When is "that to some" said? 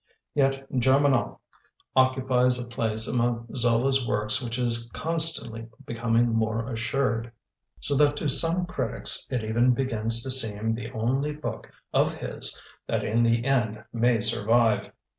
7.97-8.65